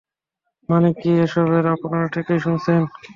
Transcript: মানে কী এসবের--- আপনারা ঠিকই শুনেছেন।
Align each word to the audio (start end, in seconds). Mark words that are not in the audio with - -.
মানে 0.69 0.89
কী 0.95 1.11
এসবের--- 1.19 1.73
আপনারা 1.75 2.07
ঠিকই 2.13 2.39
শুনেছেন। 2.39 2.81